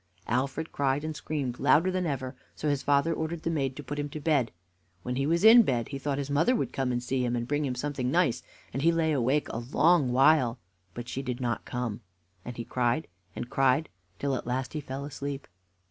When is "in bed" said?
5.43-5.89